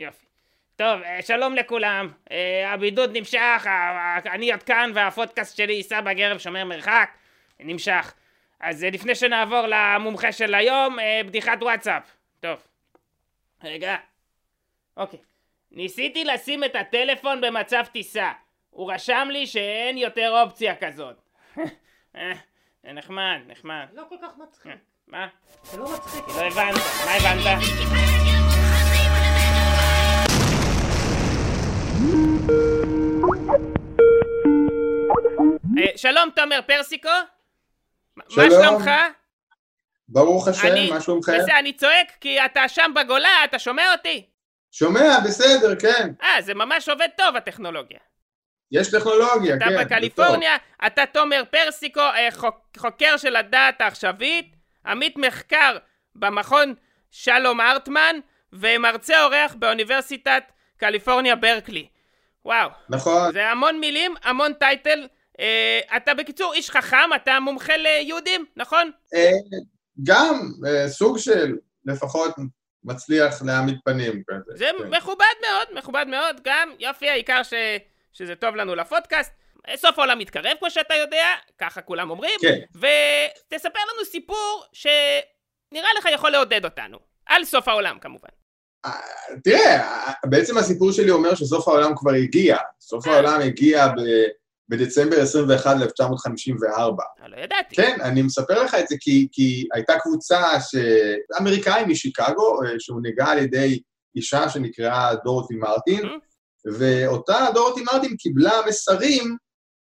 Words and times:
יופי. 0.00 0.26
טוב, 0.76 1.02
אה, 1.02 1.22
שלום 1.22 1.54
לכולם. 1.54 2.12
אה, 2.30 2.72
הבידוד 2.72 3.16
נמשך, 3.16 3.66
אני 4.26 4.52
עוד 4.52 4.62
כאן 4.62 4.90
והפודקאסט 4.94 5.56
שלי 5.56 5.72
יישא 5.72 6.00
בגרב 6.00 6.38
שומר 6.38 6.64
מרחק. 6.64 7.10
נמשך. 7.60 8.14
אז 8.60 8.84
אה, 8.84 8.90
לפני 8.90 9.14
שנעבור 9.14 9.62
למומחה 9.66 10.32
של 10.32 10.54
היום, 10.54 10.96
בדיחת 11.26 11.62
וואטסאפ. 11.62 12.02
טוב. 12.40 12.62
רגע. 13.64 13.96
אוקיי. 14.96 15.18
ניסיתי 15.70 16.24
לשים 16.24 16.64
את 16.64 16.76
הטלפון 16.76 17.40
במצב 17.40 17.84
טיסה. 17.92 18.32
הוא 18.70 18.92
רשם 18.92 19.28
לי 19.30 19.46
שאין 19.46 19.98
יותר 19.98 20.42
אופציה 20.42 20.76
כזאת. 20.76 21.16
אה, 22.16 22.32
נחמד, 22.84 23.38
נחמד. 23.46 23.86
לא 23.92 24.02
כל 24.08 24.16
כך 24.22 24.38
מצחיק. 24.38 24.72
מה? 25.06 25.28
זה 25.62 25.78
לא 25.78 25.94
מצחיק. 25.94 26.24
לא 26.28 26.42
הבנת. 26.42 26.80
מה 27.06 27.12
הבנת? 27.12 28.09
שלום 35.96 36.30
תומר 36.36 36.60
פרסיקו. 36.66 37.08
מה 38.16 38.24
שלום. 38.28 38.50
שלומך? 38.62 38.90
ברוך 40.08 40.48
השם, 40.48 40.66
אני- 40.66 40.90
מה 40.90 41.00
שלומכם? 41.00 41.32
בסדר, 41.38 41.58
אני 41.58 41.72
צועק 41.72 42.10
כי 42.20 42.44
אתה 42.44 42.68
שם 42.68 42.90
בגולה, 42.96 43.44
אתה 43.44 43.58
שומע 43.58 43.92
אותי? 43.92 44.26
שומע, 44.72 45.18
בסדר, 45.24 45.74
כן. 45.80 46.10
אה, 46.22 46.42
זה 46.42 46.54
ממש 46.54 46.88
עובד 46.88 47.08
טוב 47.16 47.36
הטכנולוגיה. 47.36 47.98
יש 48.72 48.90
טכנולוגיה, 48.90 49.56
אתה 49.56 49.64
כן. 49.64 49.70
זה 49.78 49.84
בקליפורניה, 49.84 50.56
אתה 50.86 51.06
תומר 51.06 51.42
פרסיקו, 51.50 52.00
אה, 52.00 52.28
חוק- 52.32 52.76
חוקר 52.78 53.16
של 53.16 53.36
הדעת 53.36 53.80
העכשווית, 53.80 54.56
עמית 54.86 55.16
מחקר 55.16 55.76
במכון 56.14 56.74
שלום 57.10 57.60
ארטמן, 57.60 58.16
ומרצה 58.52 59.22
אורח 59.24 59.54
באוניברסיטת 59.58 60.42
קליפורניה 60.80 61.36
ברקלי. 61.36 61.88
וואו. 62.44 62.70
נכון, 62.88 63.32
זה 63.32 63.50
המון 63.50 63.80
מילים, 63.80 64.14
המון 64.22 64.52
טייטל. 64.52 65.06
אה, 65.40 65.80
אתה 65.96 66.14
בקיצור 66.14 66.54
איש 66.54 66.70
חכם, 66.70 67.14
אתה 67.16 67.40
מומחה 67.40 67.76
ליהודים, 67.76 68.44
נכון? 68.56 68.90
אה, 69.14 69.30
גם 70.02 70.50
אה, 70.66 70.88
סוג 70.88 71.18
של 71.18 71.56
לפחות 71.84 72.34
מצליח 72.84 73.42
להעמיד 73.42 73.78
פנים 73.84 74.22
כזה. 74.26 74.52
זה 74.56 74.70
כן. 74.78 74.84
מכובד 74.90 75.34
מאוד, 75.42 75.78
מכובד 75.78 76.06
מאוד, 76.08 76.40
גם 76.44 76.70
יופי, 76.78 77.08
העיקר 77.08 77.42
ש... 77.42 77.54
שזה 78.12 78.34
טוב 78.36 78.56
לנו 78.56 78.74
לפודקאסט. 78.74 79.32
סוף 79.76 79.98
העולם 79.98 80.18
מתקרב, 80.18 80.56
כמו 80.58 80.70
שאתה 80.70 80.94
יודע, 80.94 81.26
ככה 81.58 81.80
כולם 81.80 82.10
אומרים. 82.10 82.40
כן. 82.40 82.58
ותספר 82.74 83.78
לנו 83.94 84.04
סיפור 84.04 84.64
שנראה 84.72 85.88
לך 85.98 86.08
יכול 86.12 86.30
לעודד 86.30 86.64
אותנו. 86.64 86.98
על 87.26 87.44
סוף 87.44 87.68
העולם 87.68 87.98
כמובן. 87.98 88.28
תראה, 89.44 89.82
בעצם 90.24 90.58
הסיפור 90.58 90.92
שלי 90.92 91.10
אומר 91.10 91.34
שסוף 91.34 91.68
העולם 91.68 91.92
כבר 91.96 92.12
הגיע. 92.12 92.56
סוף 92.80 93.08
אה. 93.08 93.12
העולם 93.12 93.40
הגיע 93.40 93.88
ב- 93.88 94.40
בדצמבר 94.68 95.20
21, 95.20 95.76
1954. 95.82 97.04
אני 97.22 97.30
לא 97.30 97.36
ידעתי. 97.36 97.76
כן, 97.76 97.98
אני 98.00 98.22
מספר 98.22 98.62
לך 98.62 98.74
את 98.74 98.88
זה 98.88 98.96
כי, 99.00 99.28
כי 99.32 99.68
הייתה 99.74 99.92
קבוצה 99.98 100.60
ש... 100.60 100.74
אמריקאים 101.40 101.88
משיקגו, 101.88 102.62
אה, 102.62 102.70
שהונהגה 102.78 103.26
על 103.26 103.38
ידי 103.38 103.80
אישה 104.16 104.48
שנקראה 104.48 105.14
דורותי 105.24 105.54
מרטין. 105.54 106.02
ואותה 106.78 107.46
דורותי 107.54 107.82
מרטין 107.92 108.16
קיבלה 108.16 108.52
מסרים 108.68 109.36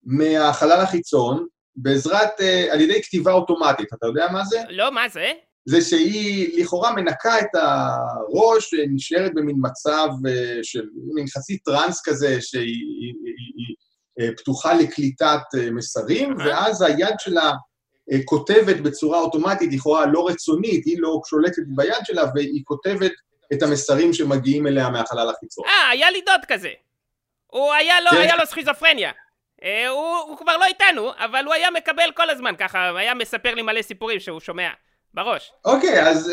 מהחלל 0.05 0.81
החיצון 0.81 1.47
בעזרת, 1.77 2.41
אה, 2.41 2.73
על 2.73 2.81
ידי 2.81 3.03
כתיבה 3.03 3.33
אוטומטית. 3.33 3.93
אתה 3.93 4.07
יודע 4.07 4.29
מה 4.33 4.45
זה? 4.45 4.63
לא, 4.69 4.93
מה 4.93 5.09
זה? 5.09 5.33
זה 5.69 5.81
שהיא 5.81 6.63
לכאורה 6.63 6.95
מנקה 6.95 7.41
את 7.41 7.55
הראש, 7.55 8.75
נשארת 8.89 9.35
במין 9.35 9.57
מצב 9.59 10.09
אה, 10.29 10.59
של 10.63 10.83
מין 11.15 11.27
חצי 11.27 11.59
טראנס 11.59 12.03
כזה, 12.05 12.41
שהיא 12.41 12.63
היא, 12.63 13.15
היא, 13.25 13.33
היא, 13.57 13.77
אה, 14.21 14.37
פתוחה 14.37 14.75
לקליטת 14.75 15.41
אה, 15.59 15.71
מסרים, 15.71 16.41
אהה. 16.41 16.49
ואז 16.49 16.83
היד 16.83 17.15
שלה 17.19 17.53
כותבת 18.25 18.77
בצורה 18.77 19.21
אוטומטית, 19.21 19.73
לכאורה 19.73 20.07
לא 20.07 20.29
רצונית, 20.29 20.87
היא 20.87 20.97
לא 21.01 21.21
שולטת 21.27 21.63
ביד 21.67 22.05
שלה, 22.05 22.23
והיא 22.35 22.63
כותבת 22.65 23.13
את 23.53 23.63
המסרים 23.63 24.13
שמגיעים 24.13 24.67
אליה 24.67 24.89
מהחלל 24.89 25.31
החיצון. 25.31 25.65
אה, 25.67 25.91
היה 25.91 26.11
לי 26.11 26.21
דוד 26.21 26.45
כזה. 26.49 26.71
הוא 27.47 27.73
היה 27.73 28.01
לו, 28.01 28.11
כן. 28.11 28.17
היה 28.17 28.37
לו 28.37 28.47
סכיזופרניה. 28.47 29.13
הוא, 29.89 30.17
הוא 30.17 30.37
כבר 30.39 30.57
לא 30.57 30.65
איתנו, 30.65 31.11
אבל 31.19 31.45
הוא 31.45 31.55
היה 31.55 31.71
מקבל 31.71 32.11
כל 32.15 32.31
הזמן 32.31 32.55
ככה, 32.59 32.99
היה 32.99 33.15
מספר 33.15 33.55
לי 33.55 33.63
מלא 33.63 33.83
סיפורים 33.83 34.21
שהוא 34.21 34.41
שומע. 34.41 34.71
בראש. 35.17 35.53
אוקיי, 35.65 36.09
אז 36.09 36.33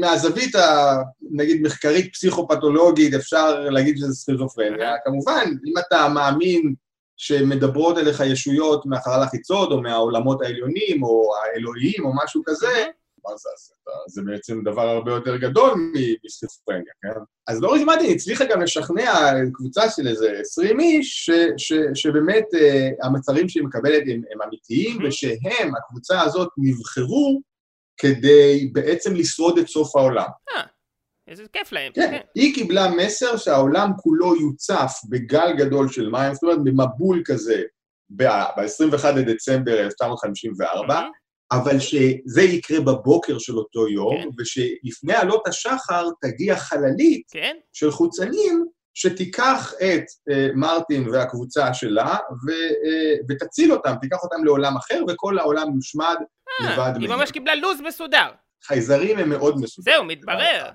מהזווית, 0.00 0.54
ה, 0.54 0.96
נגיד, 1.30 1.62
מחקרית 1.62 2.12
פסיכופתולוגית, 2.12 3.14
אפשר 3.14 3.60
להגיד 3.60 3.96
שזה 3.96 4.14
סכיזופרניה. 4.14 4.94
כמובן, 5.04 5.44
אם 5.66 5.72
אתה 5.78 6.08
מאמין 6.08 6.74
שמדברות 7.16 7.98
אליך 7.98 8.20
ישויות 8.20 8.86
מהחלל 8.86 9.22
החיצון, 9.22 9.72
או 9.72 9.82
מהעולמות 9.82 10.42
העליונים, 10.42 11.02
או 11.02 11.32
האלוהיים, 11.36 12.04
או 12.04 12.10
משהו 12.24 12.42
כזה, 12.46 12.66
זה, 12.66 12.84
אז 13.34 13.40
אתה- 13.82 13.90
זה 14.08 14.22
בעצם 14.26 14.62
דבר 14.64 14.88
הרבה 14.88 15.12
יותר 15.12 15.36
גדול 15.36 15.92
מסכיזופרניה, 16.24 16.92
כן? 17.02 17.20
אז 17.48 17.60
דוריס 17.60 17.82
מרטין 17.82 18.14
הצליחה 18.14 18.44
גם 18.44 18.62
לשכנע 18.62 19.12
קבוצה 19.52 19.90
של 19.90 20.08
איזה 20.08 20.32
20 20.40 20.80
איש, 20.80 21.26
ש, 21.26 21.30
ש, 21.56 21.72
שבאמת 21.94 22.44
אה, 22.54 22.88
המצרים 23.02 23.48
שהיא 23.48 23.62
מקבלת 23.64 24.02
הם, 24.06 24.22
הם 24.32 24.42
אמיתיים. 24.48 24.98
ושהם, 25.08 25.72
הקבוצה 25.78 26.20
הזאת, 26.20 26.48
נבחרו 26.58 27.40
כדי 27.96 28.70
בעצם 28.72 29.14
לשרוד 29.14 29.58
את 29.58 29.68
סוף 29.68 29.96
העולם. 29.96 30.28
איזה 31.28 31.44
כיף 31.52 31.72
להם. 31.72 31.92
כן, 31.92 32.20
היא 32.34 32.54
קיבלה 32.54 32.90
מסר 32.90 33.36
שהעולם 33.36 33.90
כולו 33.96 34.34
יוצף 34.36 34.92
בגל 35.10 35.52
גדול 35.58 35.88
של 35.88 36.08
מים, 36.08 36.34
זאת 36.34 36.42
אומרת 36.42 36.58
במבול 36.64 37.22
כזה 37.24 37.62
ב-21 38.10 39.06
לדצמבר 39.16 39.80
1954, 39.80 41.00
Mhm. 41.00 41.02
אבל 41.52 41.78
שזה 41.80 42.42
יקרה 42.42 42.80
בבוקר 42.80 43.38
של 43.38 43.56
אותו 43.58 43.88
יום, 43.88 44.22
כן. 44.22 44.28
ושלפני 44.38 45.14
עלות 45.14 45.46
השחר 45.48 46.08
תגיע 46.20 46.56
חללית 46.56 47.22
כן? 47.30 47.56
של 47.72 47.90
חוצנים 47.90 48.64
שתיקח 48.94 49.72
את 49.76 50.04
אה, 50.30 50.48
מרטין 50.54 51.08
והקבוצה 51.08 51.74
שלה 51.74 52.16
ו, 52.46 52.50
אה, 52.50 53.14
ותציל 53.28 53.72
אותם, 53.72 53.94
תיקח 54.00 54.18
אותם 54.22 54.44
לעולם 54.44 54.76
אחר, 54.76 55.00
וכל 55.08 55.38
העולם 55.38 55.74
יושמד 55.74 56.16
אה, 56.60 56.72
לבד 56.72 56.92
היא 57.00 57.08
מהם. 57.08 57.18
ממש 57.18 57.30
קיבלה 57.30 57.54
לו"ז 57.54 57.80
מסודר. 57.80 58.28
חייזרים 58.64 59.18
הם 59.18 59.28
מאוד 59.28 59.54
מסודרים. 59.60 59.96
זהו, 59.96 60.04
מתברר. 60.04 60.70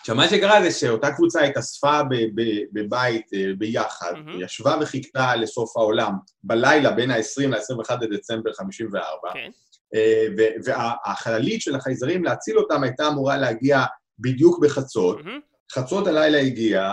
עכשיו, 0.00 0.16
מה 0.16 0.28
שקרה 0.28 0.62
זה 0.62 0.70
שאותה 0.70 1.10
קבוצה 1.12 1.40
התאספה 1.40 2.02
ב- 2.02 2.14
ב- 2.40 2.64
בבית 2.72 3.26
ביחד, 3.58 4.12
מהמם. 4.12 4.40
ישבה 4.40 4.76
וחיכתה 4.80 5.36
לסוף 5.36 5.76
העולם 5.76 6.12
בלילה 6.44 6.90
בין 6.90 7.10
ה-20 7.10 7.46
ל-21 7.48 7.94
לדצמבר 8.00 8.52
54, 8.52 9.32
כן. 9.32 9.50
אה, 9.94 10.26
ו- 10.38 10.64
והחללית 10.64 11.60
של 11.62 11.74
החייזרים 11.74 12.24
להציל 12.24 12.58
אותם 12.58 12.82
הייתה 12.82 13.08
אמורה 13.08 13.36
להגיע 13.36 13.84
בדיוק 14.18 14.64
בחצות, 14.64 15.24
מהמם. 15.24 15.40
חצות 15.72 16.06
הלילה 16.06 16.38
הגיעה, 16.38 16.92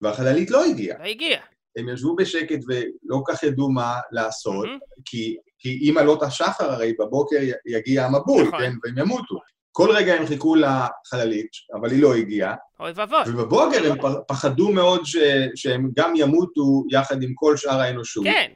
והחללית 0.00 0.50
לא 0.50 0.64
הגיעה. 0.64 0.98
לא 0.98 1.04
הגיע. 1.04 1.38
הם 1.76 1.88
ישבו 1.88 2.16
בשקט 2.16 2.58
ולא 2.68 3.22
כך 3.28 3.42
ידעו 3.42 3.70
מה 3.70 3.94
לעשות, 4.12 4.64
מהמם. 4.66 4.78
כי, 5.04 5.36
כי 5.58 5.78
עם 5.82 5.98
עלות 5.98 6.22
השחר 6.22 6.72
הרי 6.72 6.92
בבוקר 6.98 7.36
יגיע 7.66 8.04
המבול, 8.04 8.42
נכון. 8.42 8.58
כן, 8.60 8.72
והם 8.82 8.98
ימותו. 8.98 9.34
כל 9.72 9.90
רגע 9.90 10.14
הם 10.14 10.26
חיכו 10.26 10.54
לחללית, 10.54 11.50
אבל 11.74 11.90
היא 11.90 12.02
לא 12.02 12.14
הגיעה, 12.14 12.54
אוי 12.80 12.92
ואבוי. 12.94 13.18
ובבוקר 13.26 13.92
הם 13.92 13.98
פחדו 14.28 14.72
מאוד 14.72 15.00
ש, 15.04 15.16
שהם 15.54 15.90
גם 15.96 16.12
ימותו 16.16 16.84
יחד 16.90 17.22
עם 17.22 17.32
כל 17.34 17.56
שאר 17.56 17.80
האנושות, 17.80 18.24
כן, 18.24 18.52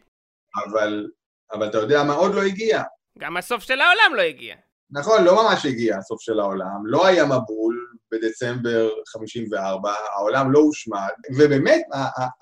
אבל, 0.65 1.07
אבל 1.53 1.69
אתה 1.69 1.79
יודע 1.79 2.03
מה 2.05 2.15
עוד 2.15 2.35
לא 2.35 2.43
הגיע? 2.43 2.83
גם 3.19 3.37
הסוף 3.37 3.63
של 3.63 3.81
העולם 3.81 4.17
לא 4.17 4.23
הגיע. 4.23 4.57
נכון, 4.91 5.25
לא 5.25 5.43
ממש 5.43 5.67
הגיע 5.67 5.97
הסוף 5.99 6.21
של 6.21 6.41
העולם, 6.41 6.87
לא 6.87 7.07
היה 7.07 7.25
מבול 7.25 7.80
בדצמבר 8.13 8.91
54, 9.09 9.93
העולם 10.15 10.53
לא 10.53 10.59
הושמד, 10.59 11.11
ובאמת 11.39 11.83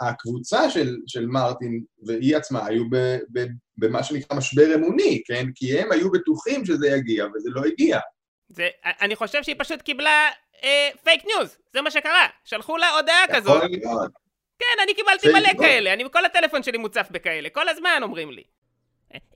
הקבוצה 0.01 0.71
של, 0.71 0.97
של 1.07 1.27
מרטין 1.27 1.83
והיא 2.07 2.37
עצמה 2.37 2.67
היו 2.67 2.85
ב, 2.91 3.17
ב, 3.33 3.47
במה 3.79 4.03
שנקרא 4.03 4.37
משבר 4.37 4.75
אמוני, 4.75 5.23
כן? 5.27 5.47
כי 5.55 5.79
הם 5.79 5.93
היו 5.93 6.11
בטוחים 6.11 6.65
שזה 6.65 6.89
יגיע 6.89 7.27
וזה 7.35 7.51
לא 7.53 7.63
הגיע. 7.65 7.99
זה, 8.49 8.69
אני 8.85 9.17
חושב 9.17 9.43
שהיא 9.43 9.57
פשוט 9.59 9.83
קיבלה 9.83 10.29
אה, 10.65 10.89
פייק 11.05 11.23
ניוז, 11.25 11.57
זה 11.73 11.81
מה 11.81 11.91
שקרה. 11.91 12.27
שלחו 12.45 12.77
לה 12.77 12.91
הודעה 12.91 13.25
כזאת. 13.33 13.57
יכול 13.57 13.69
להיות. 13.69 14.13
כן, 14.59 14.83
אני 14.83 14.95
קיבלתי 14.95 15.29
מלא 15.29 15.41
ניוז. 15.41 15.61
כאלה, 15.61 15.93
אני, 15.93 16.05
כל 16.13 16.25
הטלפון 16.25 16.63
שלי 16.63 16.79
מוצף 16.79 17.09
בכאלה, 17.11 17.49
כל 17.51 17.69
הזמן 17.69 18.01
אומרים 18.03 18.31
לי. 18.31 18.43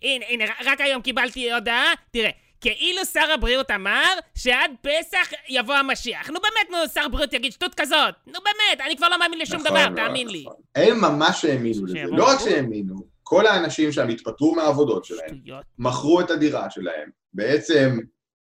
הנה, 0.03 0.25
הנה, 0.29 0.45
רק 0.65 0.81
היום 0.81 1.03
קיבלתי 1.03 1.53
הודעה, 1.53 1.93
תראה, 2.11 2.31
כאילו 2.63 3.05
שר 3.05 3.33
הבריאות 3.35 3.71
אמר 3.71 4.09
שעד 4.35 4.71
פסח 4.83 5.29
יבוא 5.49 5.75
המשיח. 5.75 6.31
נו 6.31 6.39
באמת, 6.41 6.71
נו, 6.71 6.89
שר 6.95 7.01
הבריאות 7.05 7.33
יגיד 7.33 7.53
שטות 7.53 7.75
כזאת. 7.75 8.15
נו 8.27 8.39
באמת, 8.45 8.81
אני 8.87 8.97
כבר 8.97 9.09
לא 9.09 9.19
מאמין 9.19 9.39
לשום 9.39 9.61
נכון, 9.61 9.71
דבר, 9.71 9.89
לא, 9.89 9.97
תאמין 9.97 10.29
לי. 10.29 10.43
נכון. 10.47 10.55
הם 10.75 11.01
ממש 11.01 11.45
האמינו 11.45 11.87
לזה. 11.87 11.99
לא 12.11 12.25
רק 12.29 12.39
שהאמינו, 12.41 12.95
כל 13.23 13.47
האנשים 13.47 13.93
שם 13.93 14.09
התפטרו 14.09 14.55
מהעבודות 14.55 15.05
שלהם, 15.05 15.29
שטויות. 15.43 15.65
מכרו 15.79 16.21
את 16.21 16.31
הדירה 16.31 16.71
שלהם, 16.71 17.11
בעצם 17.33 17.99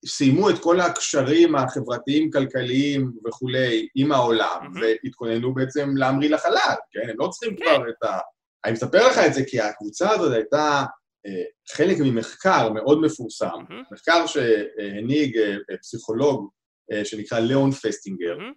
סיימו 0.06 0.50
את 0.50 0.60
כל 0.60 0.80
הקשרים 0.80 1.56
החברתיים-כלכליים 1.56 3.12
וכולי 3.28 3.88
עם 3.96 4.12
העולם, 4.12 4.60
Mhm. 4.76 4.80
והתכוננו 4.82 5.54
בעצם 5.54 5.94
להמריא 5.98 6.30
לחלל, 6.30 6.76
כן? 6.92 7.10
הם 7.10 7.16
לא 7.20 7.28
צריכים 7.28 7.56
כן. 7.58 7.64
כבר 7.66 7.90
את 7.90 8.04
ה... 8.04 8.18
אני 8.66 8.74
מספר 8.74 9.08
לך 9.08 9.18
את 9.18 9.34
זה 9.34 9.42
כי 9.48 9.60
הקבוצה 9.62 10.10
הזאת 10.12 10.34
הייתה 10.34 10.84
חלק 11.72 11.98
ממחקר 12.00 12.70
מאוד 12.70 13.02
מפורסם, 13.02 13.48
מהמם, 13.70 13.84
מחקר 13.92 14.26
שהנהיג 14.28 15.38
אה, 15.38 15.52
אה, 15.72 15.78
פסיכולוג 15.82 16.50
אה, 16.92 17.06
שנקרא 17.06 17.40
ליאון 17.40 17.72
פסטינגר, 17.72 18.38
מהמם. 18.38 18.54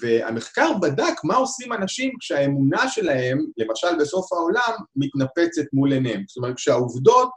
והמחקר 0.00 0.72
בדק 0.82 1.14
מה 1.24 1.36
עושים 1.36 1.72
אנשים 1.72 2.12
כשהאמונה 2.20 2.88
שלהם, 2.88 3.38
למשל 3.56 3.88
בסוף 4.00 4.32
העולם, 4.32 4.72
מתנפצת 4.96 5.64
מול 5.72 5.92
עיניהם. 5.92 6.24
זאת 6.28 6.36
אומרת, 6.36 6.56
כשהעובדות 6.56 7.30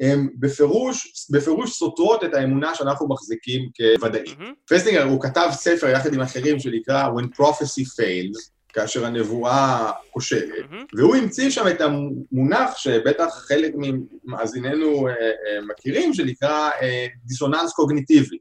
הן 0.00 0.28
בפירוש, 0.38 1.26
בפירוש 1.30 1.78
סותרות 1.78 2.24
את 2.24 2.34
האמונה 2.34 2.74
שאנחנו 2.74 3.08
מחזיקים 3.08 3.70
כוודאית. 3.76 4.38
מהמם. 4.38 4.52
פסטינגר, 4.70 5.04
הוא 5.04 5.22
כתב 5.22 5.48
ספר 5.52 5.88
יחד 5.88 6.14
עם 6.14 6.20
אחרים 6.20 6.58
שנקרא 6.58 7.08
When 7.08 7.24
Prophecy 7.24 7.84
Fails, 7.84 8.50
כאשר 8.76 9.06
הנבואה 9.06 9.92
כושלת, 10.10 10.70
מהמם. 10.70 10.84
והוא 10.96 11.16
המציא 11.16 11.50
שם 11.50 11.68
את 11.68 11.80
המונח 11.80 12.76
שבטח 12.76 13.28
חלק 13.48 13.72
ממאזיננו 13.76 15.08
אה, 15.08 15.12
אה, 15.12 15.60
מכירים, 15.68 16.14
שנקרא 16.14 16.70
אה, 16.82 17.06
דיסוננס 17.24 17.72
קוגניטיבי. 17.72 18.38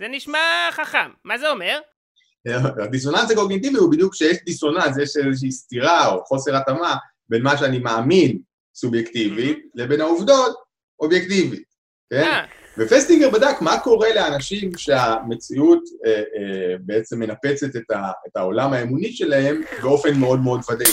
זה 0.00 0.08
נשמע 0.10 0.38
חכם. 0.70 1.10
מה 1.24 1.38
זה 1.38 1.50
אומר? 1.50 1.80
הדיסוננס 2.84 3.30
הקוגניטיבי 3.30 3.76
הוא 3.76 3.92
בדיוק 3.92 4.14
כשיש 4.14 4.36
דיסוננס, 4.44 4.98
יש 5.02 5.16
איזושהי 5.16 5.52
סתירה 5.52 6.08
או 6.08 6.24
חוסר 6.24 6.56
התאמה 6.56 6.96
בין 7.28 7.42
מה 7.42 7.56
שאני 7.56 7.78
מאמין 7.78 8.38
סובייקטיבית 8.74 9.58
לבין 9.74 10.00
העובדות 10.00 10.56
אובייקטיבית, 11.00 11.74
כן? 12.10 12.22
אה, 12.22 12.46
ופסטינגר 12.78 13.30
בדק 13.30 13.60
מה 13.60 13.78
קורה 13.78 14.14
לאנשים 14.14 14.70
שהמציאות 14.76 15.82
אה, 16.06 16.12
אה, 16.12 16.74
בעצם 16.80 17.18
מנפצת 17.18 17.76
את, 17.76 17.90
ה, 17.90 18.10
את 18.28 18.36
העולם 18.36 18.72
האמוני 18.72 19.12
שלהם 19.12 19.62
באופן 19.82 20.18
מאוד 20.18 20.40
מאוד 20.40 20.60
ודאי. 20.70 20.92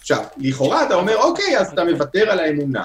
עכשיו, 0.00 0.24
לכאורה 0.36 0.86
אתה 0.86 0.94
אומר, 0.94 1.16
אוקיי, 1.16 1.58
אז 1.58 1.72
אתה 1.72 1.84
מוותר 1.84 2.30
על 2.30 2.38
האמונה 2.40 2.84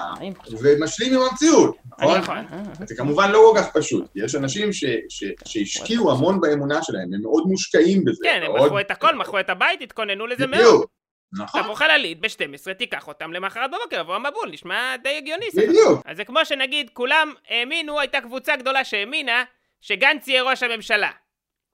ומשלים 0.60 1.14
עם 1.14 1.20
המציאות, 1.30 1.76
נכון? 1.98 2.18
אה, 2.18 2.62
זה 2.84 2.96
כמובן 2.96 3.30
לא 3.30 3.52
כל 3.52 3.60
כך 3.60 3.76
פשוט, 3.76 4.04
כי 4.12 4.24
יש 4.24 4.34
אנשים 4.34 4.72
ש, 4.72 4.84
ש, 5.08 5.24
שהשקיעו 5.44 6.12
המון 6.12 6.40
באמונה 6.40 6.82
שלהם, 6.82 7.14
הם 7.14 7.22
מאוד 7.22 7.44
מושקעים 7.46 8.04
בזה. 8.04 8.24
כן, 8.24 8.40
הם 8.46 8.54
מכרו 8.54 8.80
את 8.80 8.90
הכל, 8.90 9.14
מכרו 9.14 9.40
את 9.40 9.50
הבית, 9.50 9.82
התכוננו 9.82 10.26
לזה 10.26 10.46
מאוד. 10.46 10.60
בדיוק, 10.60 10.90
נכון, 11.32 11.62
תבוא 11.62 11.74
חללית 11.74 12.20
ב-12, 12.20 12.74
תיקח 12.78 13.08
אותם 13.08 13.32
למחרת 13.32 13.70
בבוקר, 13.70 14.00
יבוא 14.00 14.14
המבול, 14.14 14.50
נשמע 14.50 14.96
די 15.02 15.16
הגיוני. 15.16 15.46
בדיוק. 15.56 16.02
אז 16.04 16.16
זה 16.16 16.24
כמו 16.24 16.44
שנגיד, 16.44 16.90
כולם 16.92 17.32
האמינו, 17.48 18.00
הייתה 18.00 18.20
קבוצה 18.20 18.56
גדולה 18.56 18.84
שהאמינה 18.84 19.44
שגנץ 19.80 20.28
יהיה 20.28 20.42
ראש 20.42 20.62
הממשלה. 20.62 21.10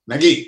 נגיד, 0.07 0.47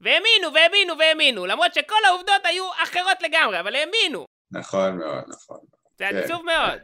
והאמינו, 0.00 0.54
והאמינו, 0.54 0.98
והאמינו, 0.98 1.46
למרות 1.46 1.74
שכל 1.74 2.04
העובדות 2.08 2.44
היו 2.44 2.64
אחרות 2.82 3.22
לגמרי, 3.22 3.60
אבל 3.60 3.74
האמינו. 3.74 4.26
נכון 4.52 4.96
מאוד, 4.96 5.24
נכון. 5.28 5.58
זה 5.98 6.06
כן. 6.10 6.16
עצוב 6.16 6.42
מאוד. 6.44 6.78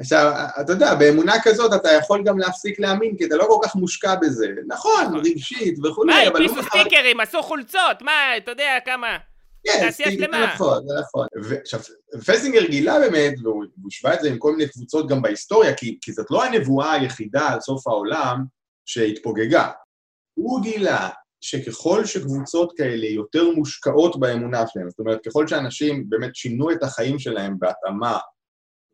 עכשיו, 0.00 0.32
אתה 0.60 0.72
יודע, 0.72 0.94
באמונה 0.94 1.32
כזאת 1.42 1.80
אתה 1.80 1.92
יכול 1.92 2.22
גם 2.24 2.38
להפסיק 2.38 2.80
להאמין, 2.80 3.16
כי 3.16 3.24
אתה 3.24 3.36
לא 3.36 3.44
כל 3.44 3.68
כך 3.68 3.76
מושקע 3.76 4.14
בזה. 4.14 4.46
נכון, 4.66 5.04
נכון. 5.04 5.20
רגשית 5.26 5.78
מה, 5.78 5.90
וכולי, 5.90 6.28
אבל... 6.28 6.42
הדפיסו 6.42 6.56
לא- 6.56 6.62
סטיקרים, 6.62 7.20
עשו 7.20 7.42
חולצות, 7.42 8.02
מה, 8.02 8.36
אתה 8.36 8.50
יודע 8.50 8.78
כמה... 8.84 9.18
כן, 9.64 9.80
תעשייה 9.80 10.08
סטיגמה, 10.08 10.26
שלמה. 10.36 10.54
נכון, 10.54 10.82
נכון. 11.00 11.26
פסינגר 12.26 12.66
גילה 12.66 12.98
באמת, 12.98 13.34
והוא 13.42 13.64
הוא 13.82 13.88
השווה 13.88 14.14
את 14.14 14.20
זה 14.20 14.28
עם 14.28 14.38
כל 14.38 14.56
מיני 14.56 14.68
קבוצות 14.68 15.08
גם 15.08 15.22
בהיסטוריה, 15.22 15.74
כי, 15.74 15.98
כי 16.00 16.12
זאת 16.12 16.26
לא 16.30 16.44
הנבואה 16.44 16.92
היחידה 16.92 17.48
על 17.48 17.60
סוף 17.60 17.86
העולם 17.86 18.44
שהתפוגגה. 18.86 19.70
הוא 20.34 20.62
גילה 20.62 21.08
שככל 21.40 22.04
שקבוצות 22.04 22.72
כאלה 22.76 23.06
יותר 23.06 23.50
מושקעות 23.50 24.20
באמונה 24.20 24.66
שלהם, 24.66 24.90
זאת 24.90 24.98
אומרת, 24.98 25.18
ככל 25.26 25.48
שאנשים 25.48 26.04
באמת 26.08 26.36
שינו 26.36 26.70
את 26.70 26.82
החיים 26.82 27.18
שלהם 27.18 27.58
בהתאמה 27.58 28.18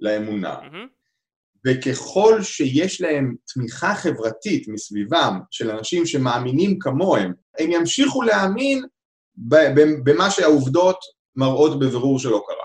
לאמונה, 0.00 0.58
מהמם. 0.62 0.86
וככל 1.66 2.42
שיש 2.42 3.00
להם 3.00 3.34
תמיכה 3.54 3.94
חברתית 3.94 4.68
מסביבם 4.68 5.40
של 5.50 5.70
אנשים 5.70 6.06
שמאמינים 6.06 6.78
כמוהם, 6.78 7.32
הם 7.58 7.70
ימשיכו 7.70 8.22
להאמין 8.22 8.84
במה 10.04 10.30
שהעובדות 10.30 10.98
מראות 11.36 11.78
בבירור 11.78 12.18
שלא 12.18 12.42
קרה. 12.46 12.56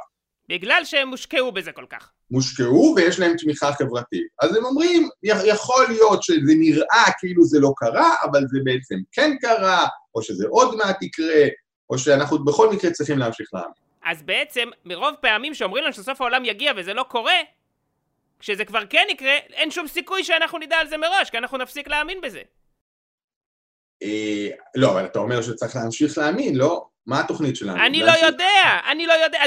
בגלל 0.50 0.82
שהם 0.86 1.10
הושקעו 1.10 1.52
בזה 1.52 1.72
כל 1.72 1.86
כך. 1.90 2.12
מושקעו 2.32 2.94
ויש 2.98 3.20
להם 3.20 3.38
תמיכה 3.38 3.72
חברתית. 3.74 4.28
אז 4.42 4.56
הם 4.56 4.66
אומרים, 4.66 5.10
"י- 5.24 5.48
יכול 5.50 5.86
להיות 5.90 6.24
שזה 6.24 6.54
נראה 6.60 7.06
כאילו 7.20 7.44
זה 7.44 7.60
לא 7.60 7.74
קרה, 7.78 8.14
אבל 8.24 8.42
זה 8.48 8.60
בעצם 8.64 8.96
כן 9.12 9.32
קרה, 9.42 9.88
או 10.16 10.22
שזה 10.22 10.46
עוד 10.50 10.76
מעט 10.76 11.02
יקרה, 11.02 11.44
או 11.90 11.98
שאנחנו 11.98 12.46
בכל 12.46 12.70
מקרה 12.74 12.92
צריכים 12.92 13.18
להמשיך 13.18 13.48
להאמין. 13.54 13.74
אז 14.06 14.24
בעצם, 14.24 14.68
מרוב 14.86 15.14
פעמים 15.22 15.54
שאומרים 15.54 15.84
לנו 15.84 15.94
שסוף 15.94 16.22
העולם 16.22 16.46
יגיע 16.46 16.72
וזה 16.78 16.94
לא 16.94 17.04
קורה, 17.04 17.34
כשזה 18.40 18.66
כבר 18.66 18.86
כן 18.90 19.08
יקרה, 19.10 19.32
אין 19.54 19.72
שום 19.72 19.88
סיכוי 19.88 20.24
שאנחנו 20.24 20.58
נדע 20.58 20.76
על 20.78 20.88
זה 20.88 20.98
מראש, 20.98 21.30
כי 21.30 21.38
אנחנו 21.38 21.58
נפסיק 21.58 21.88
להאמין 21.88 22.22
בזה. 22.22 22.42
אה, 24.04 24.48
לא, 24.76 24.92
אבל 24.92 25.06
אתה 25.06 25.20
אומר 25.20 25.42
שצריך 25.42 25.76
להמשיך 25.76 26.18
להאמין, 26.18 26.56
לא? 26.56 26.86
מה 27.06 27.20
התוכנית 27.20 27.56
שלנו? 27.56 27.86
אני 27.86 28.04
לא 28.04 28.12
יודע, 28.26 28.80
אני 28.92 29.06
לא 29.06 29.14
יודע, 29.14 29.40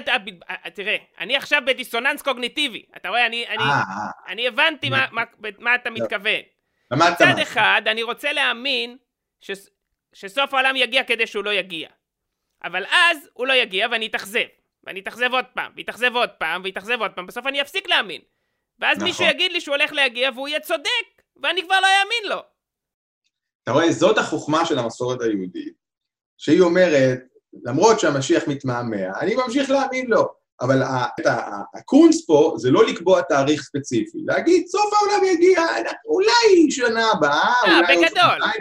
אה, 0.48 0.70
תראה, 0.70 0.96
אני 1.20 1.36
עכשיו 1.36 1.62
בדיסוננס 1.66 2.22
קוגניטיבי, 2.22 2.82
אתה 2.96 3.08
רואה, 3.08 3.26
אני, 3.26 3.46
אה, 3.46 4.48
הבנתי 4.48 4.90
מה, 4.90 5.06
מה 5.58 5.74
אתה 5.74 5.90
מתכוון. 5.90 6.40
למדת 6.90 7.22
מצד. 7.22 7.38
אחד, 7.42 7.82
אני 7.86 8.02
רוצה 8.02 8.32
להאמין 8.32 8.96
ש, 9.40 9.50
שסוף 10.12 10.54
העולם 10.54 10.76
יגיע 10.76 11.04
כדי 11.04 11.26
שהוא 11.26 11.44
לא 11.44 11.50
יגיע. 11.50 11.88
אבל 12.64 12.84
אז 12.84 13.28
הוא 13.32 13.46
לא 13.46 13.52
יגיע 13.52 13.88
ואני 13.90 14.06
אתאכזב. 14.06 14.46
ואני 14.84 15.00
אתאכזב 15.00 15.32
עוד 15.32 15.44
פעם, 15.44 15.72
ואתאכזב 15.76 16.16
עוד 16.16 16.30
פעם, 16.30 16.62
ואתאכזב 16.64 17.00
עוד 17.00 17.10
פעם, 17.10 17.26
בסוף 17.26 17.46
אני 17.46 17.60
אפסיק 17.60 17.88
להאמין. 17.88 18.20
ואז 18.78 18.96
נכון. 18.96 19.08
מישהו 19.08 19.24
יגיד 19.24 19.52
לי 19.52 19.60
שהוא 19.60 19.74
הולך 19.76 19.92
להגיע 19.92 20.30
והוא 20.34 20.48
יהיה 20.48 20.60
צודק, 20.60 21.22
ואני 21.42 21.62
כבר 21.62 21.80
לא 21.80 21.86
אאמין 21.86 22.30
לו. 22.30 22.42
אתה 23.64 23.72
רואה, 23.72 23.92
זאת 23.92 24.18
החוכמה 24.18 24.66
של 24.66 24.78
המסורת 24.78 25.22
היהודית, 25.22 25.74
שהיא 26.38 26.60
אומרת, 26.60 27.18
למרות 27.64 28.00
שהמשיח 28.00 28.48
מתמהמה, 28.48 29.20
אני 29.20 29.34
ממשיך 29.34 29.70
להאמין 29.70 30.06
לו. 30.06 30.44
אבל 30.60 30.82
הקונס 31.74 32.26
פה 32.26 32.54
זה 32.56 32.70
לא 32.70 32.86
לקבוע 32.86 33.22
תאריך 33.22 33.62
ספציפי, 33.62 34.18
להגיד, 34.26 34.66
סוף 34.66 34.92
העולם 34.92 35.24
יגיע, 35.24 35.62
אולי 36.06 36.70
שנה 36.70 37.10
הבאה, 37.10 37.52
אה, 37.64 37.78
אולי 37.78 37.94
עוד 37.94 38.04
בגדול. 38.04 38.08
שנתיים. 38.10 38.60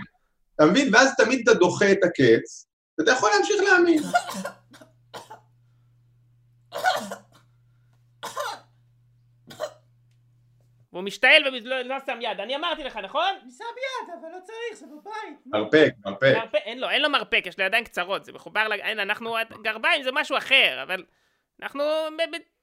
אתה 0.56 0.66
מבין? 0.66 0.96
ואז 0.96 1.10
תמיד 1.18 1.50
אתה 1.50 1.60
דוחה 1.60 1.92
את 1.92 2.00
הקץ, 2.04 2.68
ואתה 2.98 3.12
יכול 3.12 3.30
להמשיך 3.36 3.62
להאמין. 3.62 4.04
והוא 10.94 11.04
משתעל 11.04 11.48
ולא 11.48 11.82
לא 11.82 11.96
שם 12.06 12.20
יד. 12.22 12.40
אני 12.40 12.56
אמרתי 12.56 12.84
לך, 12.84 12.98
נכון? 12.98 13.34
אני 13.44 13.52
שם 13.52 13.64
יד, 13.64 14.14
אבל 14.20 14.30
לא 14.32 14.40
צריך, 14.44 14.74
זה 14.74 14.86
בבית. 14.88 15.40
מרפק, 15.46 15.94
מרפק. 16.06 16.34
מרפק, 16.38 16.56
אין 16.66 16.80
לו, 16.80 16.90
אין 16.90 17.02
לו 17.02 17.10
מרפק, 17.10 17.44
יש 17.46 17.60
לו 17.60 17.66
ידיים 17.66 17.84
קצרות, 17.84 18.26
זה 18.26 18.34
מחובר, 18.34 18.68
ל... 18.68 18.74
אין, 18.74 19.00
אנחנו, 19.00 19.36
גרביים 19.62 20.04
זה 20.04 20.12
משהו 20.14 20.38
אחר, 20.38 20.80
אבל 20.84 21.04
אנחנו 21.62 21.84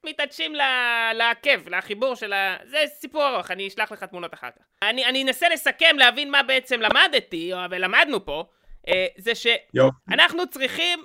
מתעדשים 0.06 0.54
ל- 0.54 1.12
לעקב, 1.14 1.68
לחיבור 1.68 2.14
של 2.14 2.32
ה... 2.32 2.56
זה 2.64 2.78
סיפור 2.86 3.28
ארוך, 3.28 3.50
אני 3.50 3.68
אשלח 3.68 3.92
לך 3.92 4.04
תמונות 4.04 4.34
אחר 4.34 4.50
כך. 4.50 4.62
אני, 4.82 5.04
אני 5.04 5.22
אנסה 5.22 5.48
לסכם, 5.48 5.96
להבין 5.98 6.30
מה 6.30 6.42
בעצם 6.42 6.80
למדתי, 6.80 7.52
או 7.52 7.58
ולמדנו 7.70 8.24
פה, 8.24 8.44
אה, 8.88 9.06
זה. 9.16 9.32
שאנחנו 9.34 10.46
צריכים 10.50 11.04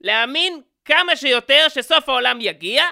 להאמין 0.00 0.60
כמה 0.84 1.16
שיותר 1.16 1.68
שסוף 1.68 2.08
העולם 2.08 2.38
יגיע, 2.40 2.84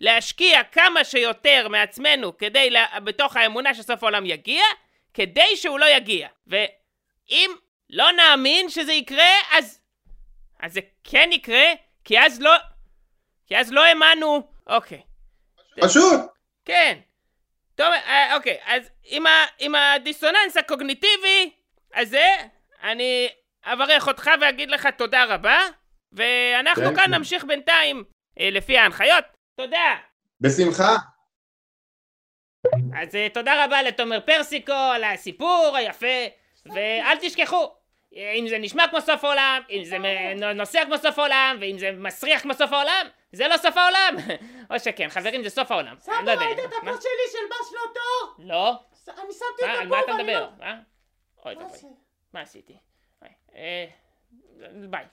להשקיע 0.00 0.64
כמה 0.64 1.04
שיותר 1.04 1.68
מעצמנו 1.68 2.38
כדי, 2.38 2.70
לה... 2.70 2.86
בתוך 3.04 3.36
האמונה 3.36 3.74
שסוף 3.74 4.02
העולם 4.02 4.26
יגיע, 4.26 4.64
כדי 5.14 5.56
שהוא 5.56 5.78
לא 5.78 5.86
יגיע. 5.96 6.28
ואם 6.46 7.50
לא 7.90 8.12
נאמין 8.12 8.70
שזה 8.70 8.92
יקרה, 8.92 9.32
אז... 9.52 9.80
אז 10.60 10.72
זה 10.72 10.80
כן 11.04 11.30
יקרה, 11.32 11.64
כי 12.04 12.20
אז 12.20 12.40
לא... 12.40 12.50
כי 13.46 13.56
אז 13.56 13.72
לא 13.72 13.84
האמנו... 13.84 14.42
אוקיי. 14.66 15.00
פשוט. 15.80 16.20
כן. 16.64 16.98
טוב, 17.74 17.86
אה, 17.86 18.36
אוקיי, 18.36 18.56
אז 18.64 18.90
עם, 19.04 19.26
ה, 19.26 19.46
עם 19.58 19.74
הדיסוננס 19.74 20.56
הקוגניטיבי 20.56 21.50
הזה, 21.94 22.36
אני 22.82 23.28
אברך 23.64 24.08
אותך 24.08 24.30
ואגיד 24.40 24.70
לך 24.70 24.86
תודה 24.86 25.24
רבה, 25.24 25.58
ואנחנו 26.12 26.84
כן, 26.84 26.96
כאן. 26.96 27.14
נמשיך 27.14 27.44
בינתיים 27.44 28.04
אה, 28.40 28.48
לפי 28.50 28.78
ההנחיות. 28.78 29.24
תודה. 29.64 29.96
בשמחה. 30.40 30.96
אז 32.96 33.14
אה, 33.14 33.28
תודה 33.34 33.64
רבה 33.64 33.82
לתומר 33.82 34.20
פרסיקו 34.20 34.72
על 34.72 35.04
הסיפור 35.04 35.72
היפה, 35.76 36.06
ואל 36.66 37.16
תשכחו, 37.20 37.74
אה, 38.16 38.32
אם 38.32 38.48
זה 38.48 38.58
נשמע 38.58 38.88
כמו 38.90 39.00
סוף 39.00 39.24
העולם, 39.24 39.62
אם 39.70 39.84
זה 39.84 39.96
נוסע 40.54 40.84
כמו 40.84 40.98
סוף 40.98 41.18
העולם, 41.18 41.56
ואם 41.60 41.78
זה 41.78 41.92
מסריח 41.92 42.42
כמו 42.42 42.54
סוף 42.54 42.72
העולם, 42.72 43.06
זה 43.32 43.48
לא 43.48 43.56
סוף 43.56 43.76
העולם. 43.76 44.16
או 44.70 44.78
שכן, 44.80 45.08
חברים, 45.08 45.42
זה 45.42 45.50
סוף 45.50 45.70
העולם. 45.70 45.94
לא 45.94 46.00
סבא, 46.00 46.14
יודע. 46.18 46.34
ראית 46.34 46.58
את? 46.58 46.64
הפוסט 46.64 47.02
שלי 47.02 47.32
של 47.32 47.38
מס 47.50 47.72
לא 47.72 47.80
טוב? 47.94 48.46
לא? 48.46 48.74
ס- 48.94 49.08
אני 49.08 49.32
שמתי 49.32 49.72
את 49.72 49.78
על 49.80 49.88
מה 49.88 49.98
אתה 50.00 50.04
הפה 50.04 50.12
ואני 50.12 50.22
מדבר? 50.22 50.40
לא... 50.40 50.50
מה? 50.58 50.78
אוי 51.44 51.54
מה 51.54 51.62
ואבוי, 51.62 51.78
זה? 51.78 51.86
מה 52.32 52.40
עשיתי? 52.40 52.76
אה, 53.54 53.86
ביי. 54.90 55.04